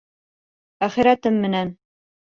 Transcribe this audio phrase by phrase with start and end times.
[0.87, 1.73] Әхирәтем менән.